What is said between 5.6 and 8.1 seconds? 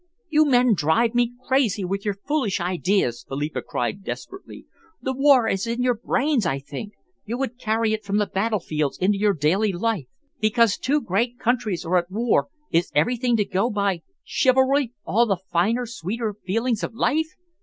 in your brains, I think. You would carry it